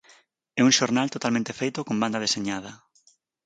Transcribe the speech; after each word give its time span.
É 0.59 0.61
un 0.67 0.71
xornal 0.79 1.07
totalmente 1.15 1.57
feito 1.59 1.79
con 1.87 1.95
banda 2.03 2.23
deseñada. 2.25 2.71